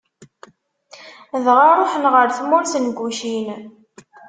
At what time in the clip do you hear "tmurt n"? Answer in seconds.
2.37-2.85